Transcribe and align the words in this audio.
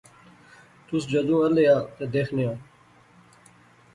تس 0.85 1.01
جذوں 1.11 1.41
الے 1.45 1.65
آ 1.75 1.77
تے 1.95 2.05
دیخنے 2.13 2.43
آں 2.51 2.57